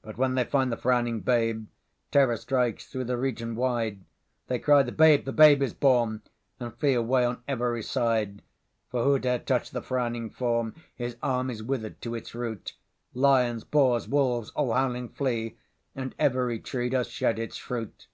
[0.00, 1.66] But when they find the Frowning Babe,
[2.12, 5.24] Terror strikes thro' the region wide:They cry 'The Babe!
[5.24, 8.42] the Babe is born!'And flee away on every side.
[8.92, 12.74] For who dare touch the Frowning Form, His arm is wither'd to its root;
[13.12, 15.58] Lions, boars, wolves, all howling flee,
[15.96, 18.06] And every tree does shed its fruit.